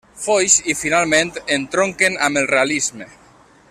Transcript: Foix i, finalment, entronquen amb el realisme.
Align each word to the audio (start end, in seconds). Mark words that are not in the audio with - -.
Foix 0.19 0.55
i, 0.73 0.73
finalment, 0.79 1.31
entronquen 1.59 2.19
amb 2.29 2.43
el 2.43 2.51
realisme. 2.57 3.13